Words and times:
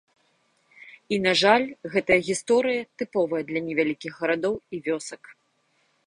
І, 0.85 1.15
на 1.25 1.33
жаль, 1.41 1.65
гэтая 1.95 2.17
гісторыя 2.29 2.81
тыповая 3.01 3.41
для 3.51 3.59
невялікіх 3.67 4.17
гарадоў 4.23 4.55
і 4.77 4.81
вёсак. 4.89 5.23